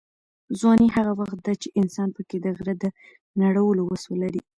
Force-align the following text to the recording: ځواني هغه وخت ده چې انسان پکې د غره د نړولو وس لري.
ځواني 0.59 0.87
هغه 0.95 1.11
وخت 1.19 1.39
ده 1.45 1.53
چې 1.61 1.67
انسان 1.79 2.09
پکې 2.15 2.37
د 2.41 2.47
غره 2.57 2.75
د 2.83 2.85
نړولو 3.41 3.81
وس 3.85 4.03
لري. 4.21 4.41